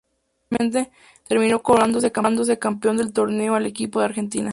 Finalmente, 0.49 0.91
terminó 1.27 1.61
coronándose 1.61 2.57
campeón 2.57 2.97
del 2.97 3.13
torneo 3.13 3.55
el 3.55 3.67
equipo 3.67 3.99
de 3.99 4.05
Argentina. 4.05 4.49